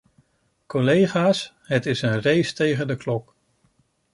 Collega's, 0.65 1.53
het 1.61 1.85
is 1.85 2.01
een 2.01 2.21
race 2.21 2.53
tegen 2.53 2.87
de 2.87 2.95
klok. 2.95 3.35